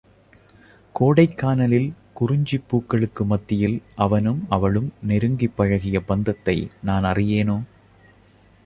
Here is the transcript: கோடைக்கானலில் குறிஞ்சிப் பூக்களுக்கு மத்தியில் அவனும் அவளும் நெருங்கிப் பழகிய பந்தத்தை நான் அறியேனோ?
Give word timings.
கோடைக்கானலில் 0.95 1.93
குறிஞ்சிப் 2.13 2.63
பூக்களுக்கு 2.67 3.25
மத்தியில் 3.25 3.81
அவனும் 3.95 4.45
அவளும் 4.49 4.93
நெருங்கிப் 5.07 5.55
பழகிய 5.55 5.99
பந்தத்தை 6.01 6.57
நான் 6.83 7.03
அறியேனோ? 7.03 7.59